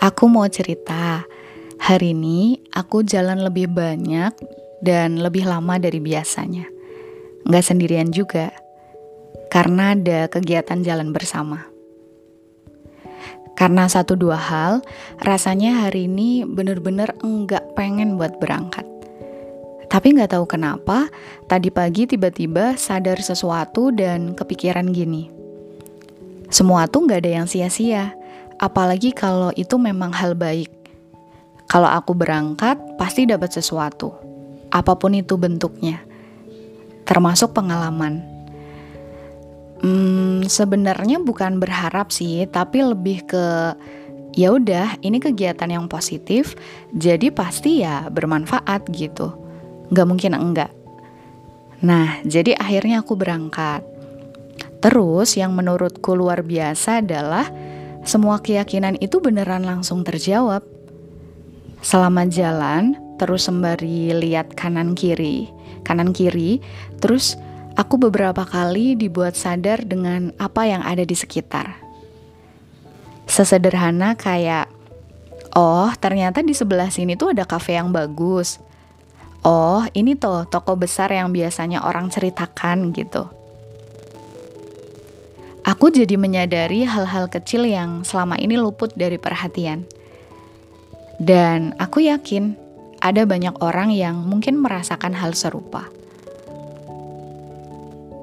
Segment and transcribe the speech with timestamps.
[0.00, 1.28] Aku mau cerita.
[1.76, 4.32] Hari ini aku jalan lebih banyak
[4.80, 6.64] dan lebih lama dari biasanya.
[7.44, 8.48] Nggak sendirian juga,
[9.52, 11.68] karena ada kegiatan jalan bersama.
[13.52, 14.80] Karena satu dua hal,
[15.20, 18.88] rasanya hari ini bener-bener enggak pengen buat berangkat.
[19.92, 21.12] Tapi nggak tahu kenapa,
[21.44, 25.28] tadi pagi tiba-tiba sadar sesuatu dan kepikiran gini.
[26.48, 28.16] Semua tuh nggak ada yang sia-sia
[28.60, 30.68] apalagi kalau itu memang hal baik.
[31.64, 34.12] Kalau aku berangkat, pasti dapat sesuatu,
[34.68, 36.02] apa pun itu bentuknya,
[37.08, 38.20] termasuk pengalaman.
[39.80, 43.46] Hmm, sebenarnya bukan berharap sih, tapi lebih ke
[44.34, 46.58] ya udah, ini kegiatan yang positif,
[46.90, 49.30] jadi pasti ya bermanfaat gitu.
[49.94, 50.74] Gak mungkin enggak.
[51.86, 53.86] Nah, jadi akhirnya aku berangkat.
[54.82, 57.46] Terus yang menurutku luar biasa adalah
[58.04, 60.64] semua keyakinan itu beneran langsung terjawab.
[61.80, 65.48] Selama jalan, terus sembari lihat kanan kiri,
[65.84, 66.60] kanan kiri,
[67.00, 67.36] terus
[67.76, 71.80] aku beberapa kali dibuat sadar dengan apa yang ada di sekitar.
[73.24, 74.68] Sesederhana kayak,
[75.56, 78.60] oh ternyata di sebelah sini tuh ada kafe yang bagus.
[79.40, 83.39] Oh ini tuh toko besar yang biasanya orang ceritakan gitu
[85.80, 89.88] aku jadi menyadari hal-hal kecil yang selama ini luput dari perhatian.
[91.16, 92.52] Dan aku yakin
[93.00, 95.88] ada banyak orang yang mungkin merasakan hal serupa.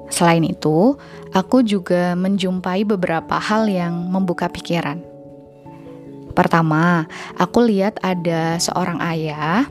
[0.06, 0.94] Selain itu,
[1.34, 5.02] aku juga menjumpai beberapa hal yang membuka pikiran.
[6.38, 7.10] Pertama,
[7.42, 9.66] aku lihat ada seorang ayah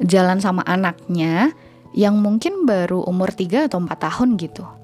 [0.00, 1.52] jalan sama anaknya
[1.92, 4.79] yang mungkin baru umur 3 atau 4 tahun gitu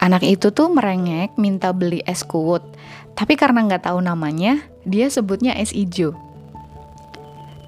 [0.00, 2.64] Anak itu tuh merengek minta beli es kuwut,
[3.12, 6.16] tapi karena nggak tahu namanya, dia sebutnya es ijo.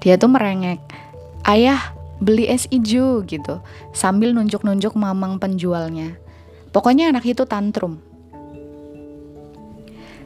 [0.01, 0.81] Dia tuh merengek,
[1.45, 3.61] ayah beli es ijo gitu,
[3.93, 6.17] sambil nunjuk-nunjuk mamang penjualnya.
[6.73, 8.01] Pokoknya anak itu tantrum.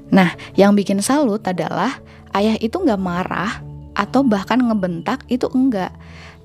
[0.08, 2.00] Nah, yang bikin salut adalah
[2.32, 3.60] ayah itu nggak marah
[3.92, 5.92] atau bahkan ngebentak itu enggak,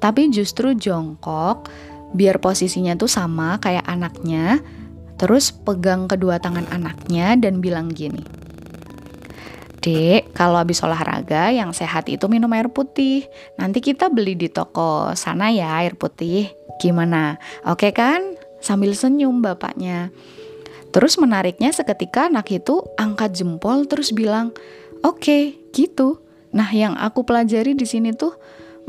[0.03, 1.71] tapi justru jongkok
[2.11, 4.59] biar posisinya tuh sama kayak anaknya,
[5.23, 8.27] Terus pegang kedua tangan anaknya dan bilang gini.
[9.83, 13.31] Dek, kalau habis olahraga yang sehat itu minum air putih.
[13.55, 16.51] Nanti kita beli di toko sana ya air putih.
[16.83, 17.39] Gimana?
[17.67, 18.35] Oke kan?
[18.59, 20.11] Sambil senyum bapaknya.
[20.91, 24.51] Terus menariknya seketika anak itu angkat jempol terus bilang,
[25.07, 26.23] "Oke, gitu."
[26.55, 28.37] Nah, yang aku pelajari di sini tuh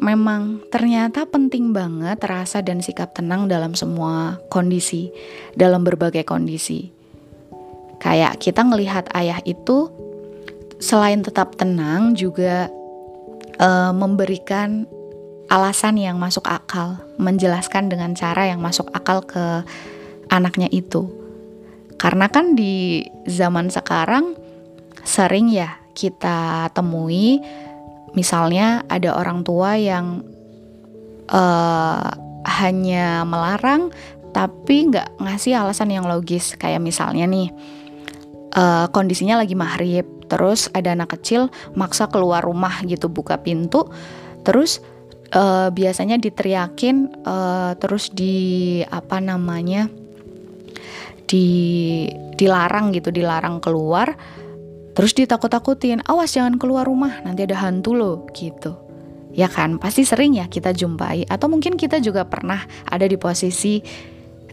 [0.03, 5.09] memang ternyata penting banget rasa dan sikap tenang dalam semua kondisi,
[5.56, 6.91] dalam berbagai kondisi.
[8.03, 9.88] Kayak kita ngelihat ayah itu
[10.84, 12.68] selain tetap tenang juga
[13.64, 14.84] uh, memberikan
[15.47, 19.64] alasan yang masuk akal, menjelaskan dengan cara yang masuk akal ke
[20.28, 21.08] anaknya itu.
[21.96, 24.35] Karena kan di zaman sekarang
[25.08, 27.40] sering ya kita temui
[28.13, 30.22] Misalnya ada orang tua yang
[31.29, 32.09] uh,
[32.44, 33.90] hanya melarang
[34.34, 36.57] tapi nggak ngasih alasan yang logis.
[36.57, 37.50] Kayak misalnya nih
[38.57, 43.85] uh, kondisinya lagi maghrib terus ada anak kecil maksa keluar rumah gitu buka pintu
[44.41, 44.81] terus
[45.35, 49.90] uh, biasanya diteriakin uh, terus di apa namanya
[51.28, 51.46] di
[52.35, 54.13] dilarang gitu dilarang keluar
[54.94, 58.78] Terus ditakut-takutin, awas jangan keluar rumah, nanti ada hantu loh, gitu.
[59.34, 63.82] Ya kan, pasti sering ya kita jumpai, atau mungkin kita juga pernah ada di posisi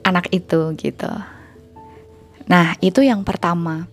[0.00, 1.12] anak itu, gitu.
[2.48, 3.84] Nah, itu yang pertama.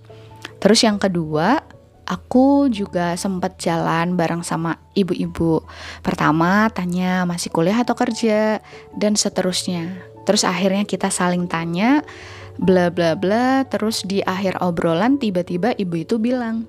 [0.63, 1.59] Terus yang kedua,
[2.07, 5.67] aku juga sempat jalan bareng sama ibu-ibu.
[5.99, 8.63] Pertama tanya masih kuliah atau kerja,
[8.95, 9.99] dan seterusnya.
[10.23, 12.07] Terus akhirnya kita saling tanya,
[12.57, 16.65] bla bla bla terus di akhir obrolan tiba-tiba ibu itu bilang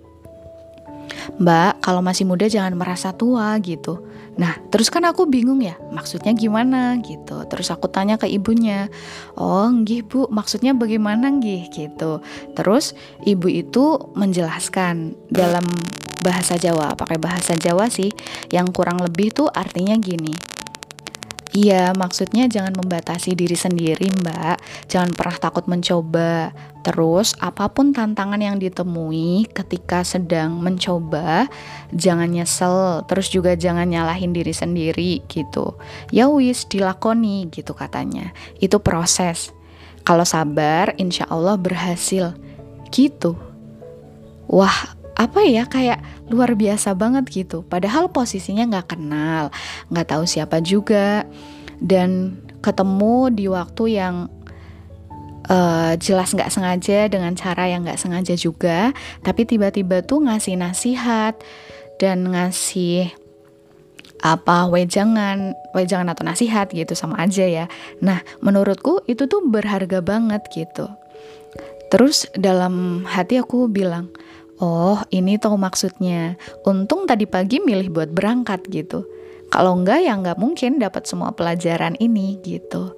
[1.37, 4.01] Mbak, kalau masih muda jangan merasa tua gitu.
[4.39, 7.45] Nah, terus kan aku bingung ya, maksudnya gimana gitu.
[7.51, 8.89] Terus aku tanya ke ibunya,
[9.37, 12.25] oh nggih bu, maksudnya bagaimana nggih gitu.
[12.57, 12.97] Terus
[13.27, 15.67] ibu itu menjelaskan dalam
[16.23, 18.09] bahasa Jawa, pakai bahasa Jawa sih,
[18.55, 20.48] yang kurang lebih tuh artinya gini.
[21.57, 24.85] Iya, maksudnya jangan membatasi diri sendiri, Mbak.
[24.93, 26.53] Jangan pernah takut mencoba.
[26.85, 31.49] Terus, apa pun tantangan yang ditemui ketika sedang mencoba,
[31.97, 33.01] jangan nyesel.
[33.09, 35.81] Terus juga jangan nyalahin diri sendiri gitu.
[36.13, 38.37] Ya wis, dilakoni gitu katanya.
[38.61, 39.57] Itu proses.
[40.05, 42.37] Kalau sabar, insya Allah berhasil.
[42.93, 43.37] Gitu.
[44.49, 45.99] Wah, apa ya kayak
[46.31, 47.67] luar biasa banget gitu.
[47.67, 49.51] Padahal posisinya nggak kenal
[49.91, 51.27] nggak tahu siapa juga.
[51.79, 54.27] Dan ketemu di waktu yang
[55.51, 58.95] uh, jelas nggak sengaja dengan cara yang nggak sengaja juga.
[59.27, 61.35] Tapi tiba-tiba tuh ngasih nasihat
[61.99, 63.11] dan ngasih
[64.19, 67.67] apa wejangan wejangan atau nasihat gitu sama aja ya.
[68.03, 70.91] Nah menurutku itu tuh berharga banget gitu.
[71.89, 74.13] Terus dalam hati aku bilang
[74.59, 76.35] Oh, ini tahu maksudnya.
[76.67, 79.07] Untung tadi pagi milih buat berangkat gitu.
[79.49, 82.93] Kalau enggak ya enggak mungkin dapat semua pelajaran ini gitu.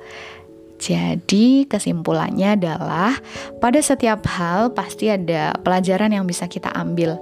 [0.80, 3.12] Jadi kesimpulannya adalah
[3.60, 7.20] pada setiap hal pasti ada pelajaran yang bisa kita ambil.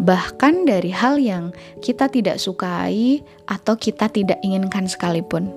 [0.00, 1.52] Bahkan dari hal yang
[1.84, 5.52] kita tidak sukai atau kita tidak inginkan sekalipun.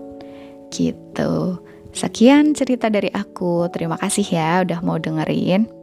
[0.67, 1.57] Gitu.
[1.95, 3.71] Sekian cerita dari aku.
[3.71, 5.76] Terima kasih ya udah mau dengerin.